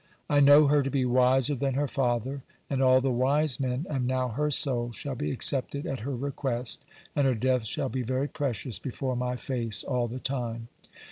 [0.27, 4.07] I know her to be wiser than her father, and all the wise men, and
[4.07, 6.83] now her soul shall be accepted at her request,
[7.15, 10.69] and her death shall be very precious before My face all the time."